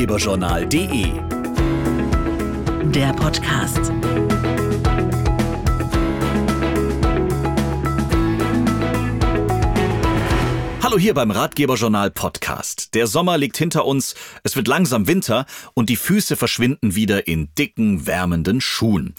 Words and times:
ratgeberjournal.de. 0.00 1.12
Der 2.90 3.12
Podcast. 3.12 3.92
Hallo 10.82 10.98
hier 10.98 11.12
beim 11.12 11.30
Ratgeberjournal 11.30 12.10
Podcast. 12.12 12.94
Der 12.94 13.06
Sommer 13.06 13.36
liegt 13.36 13.58
hinter 13.58 13.84
uns, 13.84 14.14
es 14.42 14.56
wird 14.56 14.68
langsam 14.68 15.06
Winter 15.06 15.44
und 15.74 15.90
die 15.90 15.96
Füße 15.96 16.36
verschwinden 16.36 16.94
wieder 16.94 17.26
in 17.26 17.54
dicken, 17.58 18.06
wärmenden 18.06 18.62
Schuhen. 18.62 19.14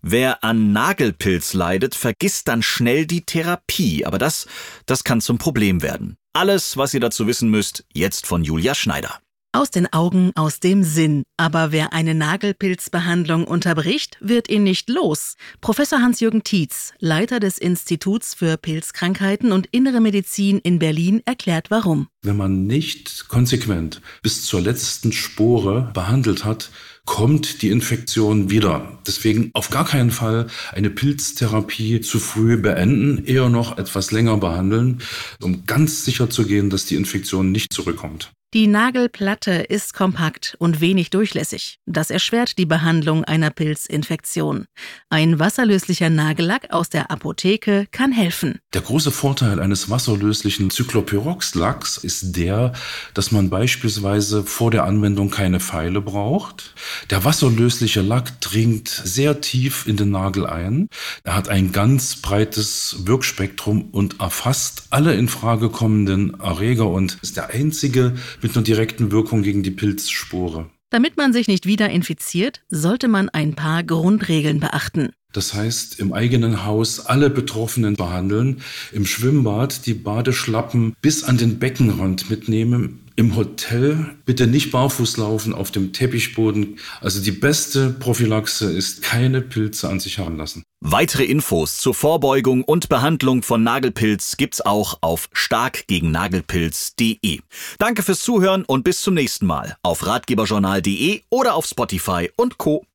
Wer 0.00 0.44
an 0.44 0.72
Nagelpilz 0.72 1.54
leidet, 1.54 1.96
vergisst 1.96 2.46
dann 2.46 2.62
schnell 2.62 3.04
die 3.04 3.22
Therapie, 3.22 4.06
aber 4.06 4.18
das, 4.18 4.46
das 4.86 5.02
kann 5.02 5.20
zum 5.20 5.38
Problem 5.38 5.82
werden. 5.82 6.16
Alles, 6.32 6.76
was 6.76 6.94
ihr 6.94 7.00
dazu 7.00 7.26
wissen 7.26 7.50
müsst, 7.50 7.84
jetzt 7.92 8.28
von 8.28 8.44
Julia 8.44 8.76
Schneider. 8.76 9.18
Aus 9.52 9.72
den 9.72 9.92
Augen, 9.92 10.30
aus 10.36 10.60
dem 10.60 10.84
Sinn. 10.84 11.24
Aber 11.36 11.72
wer 11.72 11.92
eine 11.92 12.14
Nagelpilzbehandlung 12.14 13.48
unterbricht, 13.48 14.16
wird 14.20 14.48
ihn 14.48 14.62
nicht 14.62 14.88
los. 14.88 15.34
Professor 15.60 16.00
Hans-Jürgen 16.00 16.44
Tietz, 16.44 16.92
Leiter 17.00 17.40
des 17.40 17.58
Instituts 17.58 18.32
für 18.32 18.56
Pilzkrankheiten 18.56 19.50
und 19.50 19.66
Innere 19.72 20.00
Medizin 20.00 20.60
in 20.60 20.78
Berlin, 20.78 21.20
erklärt 21.24 21.68
warum. 21.72 22.06
Wenn 22.22 22.36
man 22.36 22.68
nicht 22.68 23.26
konsequent 23.26 24.00
bis 24.22 24.44
zur 24.44 24.60
letzten 24.60 25.10
Spore 25.10 25.90
behandelt 25.94 26.44
hat, 26.44 26.70
kommt 27.04 27.62
die 27.62 27.70
Infektion 27.70 28.50
wieder. 28.50 29.00
Deswegen 29.04 29.50
auf 29.54 29.68
gar 29.70 29.84
keinen 29.84 30.12
Fall 30.12 30.46
eine 30.70 30.90
Pilztherapie 30.90 32.00
zu 32.02 32.20
früh 32.20 32.56
beenden, 32.56 33.24
eher 33.24 33.48
noch 33.48 33.78
etwas 33.78 34.12
länger 34.12 34.36
behandeln, 34.36 35.02
um 35.42 35.66
ganz 35.66 36.04
sicher 36.04 36.30
zu 36.30 36.46
gehen, 36.46 36.70
dass 36.70 36.86
die 36.86 36.94
Infektion 36.94 37.50
nicht 37.50 37.72
zurückkommt. 37.72 38.30
Die 38.52 38.66
Nagelplatte 38.66 39.52
ist 39.52 39.94
kompakt 39.94 40.56
und 40.58 40.80
wenig 40.80 41.10
durchlässig. 41.10 41.78
Das 41.86 42.10
erschwert 42.10 42.58
die 42.58 42.66
Behandlung 42.66 43.22
einer 43.22 43.50
Pilzinfektion. 43.50 44.66
Ein 45.08 45.38
wasserlöslicher 45.38 46.10
Nagellack 46.10 46.72
aus 46.72 46.88
der 46.88 47.12
Apotheke 47.12 47.86
kann 47.92 48.10
helfen. 48.10 48.58
Der 48.74 48.80
große 48.80 49.12
Vorteil 49.12 49.60
eines 49.60 49.88
wasserlöslichen 49.88 50.72
Cyclopyrox-Lacks 50.72 51.98
ist 51.98 52.34
der, 52.36 52.72
dass 53.14 53.30
man 53.30 53.50
beispielsweise 53.50 54.42
vor 54.42 54.72
der 54.72 54.82
Anwendung 54.82 55.30
keine 55.30 55.60
Pfeile 55.60 56.00
braucht. 56.00 56.74
Der 57.08 57.24
wasserlösliche 57.24 58.00
Lack 58.00 58.40
dringt 58.40 58.88
sehr 58.88 59.40
tief 59.40 59.86
in 59.86 59.96
den 59.96 60.10
Nagel 60.10 60.44
ein. 60.44 60.88
Er 61.22 61.36
hat 61.36 61.48
ein 61.48 61.70
ganz 61.70 62.16
breites 62.16 62.96
Wirkspektrum 63.04 63.90
und 63.92 64.18
erfasst 64.18 64.88
alle 64.90 65.14
in 65.14 65.28
Frage 65.28 65.68
kommenden 65.68 66.40
Erreger 66.40 66.88
und 66.88 67.16
ist 67.22 67.36
der 67.36 67.50
einzige 67.50 68.16
mit 68.42 68.56
einer 68.56 68.64
direkten 68.64 69.10
Wirkung 69.10 69.42
gegen 69.42 69.62
die 69.62 69.70
Pilzspore. 69.70 70.70
Damit 70.90 71.16
man 71.16 71.32
sich 71.32 71.46
nicht 71.46 71.66
wieder 71.66 71.88
infiziert, 71.88 72.62
sollte 72.68 73.06
man 73.06 73.28
ein 73.28 73.54
paar 73.54 73.84
Grundregeln 73.84 74.58
beachten. 74.58 75.10
Das 75.32 75.54
heißt, 75.54 76.00
im 76.00 76.12
eigenen 76.12 76.64
Haus 76.64 77.06
alle 77.06 77.30
Betroffenen 77.30 77.94
behandeln, 77.94 78.62
im 78.90 79.06
Schwimmbad 79.06 79.86
die 79.86 79.94
Badeschlappen 79.94 80.96
bis 81.00 81.22
an 81.22 81.38
den 81.38 81.60
Beckenrand 81.60 82.28
mitnehmen, 82.30 83.06
im 83.20 83.36
Hotel 83.36 84.16
bitte 84.24 84.46
nicht 84.46 84.72
barfuß 84.72 85.18
laufen 85.18 85.52
auf 85.52 85.70
dem 85.70 85.92
Teppichboden. 85.92 86.78
Also 87.02 87.20
die 87.20 87.32
beste 87.32 87.90
Prophylaxe 87.90 88.72
ist 88.72 89.02
keine 89.02 89.42
Pilze 89.42 89.90
an 89.90 90.00
sich 90.00 90.16
heranlassen. 90.16 90.62
Weitere 90.80 91.24
Infos 91.24 91.76
zur 91.76 91.92
Vorbeugung 91.92 92.64
und 92.64 92.88
Behandlung 92.88 93.42
von 93.42 93.62
Nagelpilz 93.62 94.38
gibt's 94.38 94.62
auch 94.62 94.96
auf 95.02 95.28
starkgegennagelpilz.de. 95.34 97.40
Danke 97.78 98.02
fürs 98.02 98.20
Zuhören 98.20 98.64
und 98.64 98.84
bis 98.84 99.02
zum 99.02 99.12
nächsten 99.12 99.44
Mal 99.44 99.76
auf 99.82 100.06
ratgeberjournal.de 100.06 101.20
oder 101.28 101.56
auf 101.56 101.66
Spotify 101.66 102.30
und 102.36 102.56
Co. 102.56 102.86